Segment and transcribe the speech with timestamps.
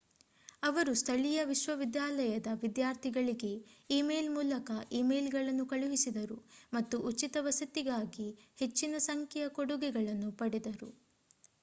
[0.63, 3.51] ಅವರು ಸ್ಥಳೀಯ ವಿಶ್ವವಿದ್ಯಾಲಯದ ವಿದ್ಯಾರ್ಥಿಗಳಿಗೆ
[3.89, 6.37] ಇಮೇಲ್ ಮೂಲಕ ಇಮೇಲ್‌ಗಳನ್ನು ಕಳುಹಿಸಿದರು
[6.73, 8.27] ಮತ್ತು ಉಚಿತ ವಸತಿಗಾಗಿ
[8.59, 10.89] ಹೆಚ್ಚಿನ ಸಂಖ್ಯೆಯ ಕೊಡುಗೆಗಳನ್ನು ಪಡೆದರು